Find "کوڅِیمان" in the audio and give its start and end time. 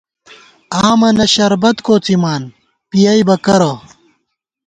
1.85-2.41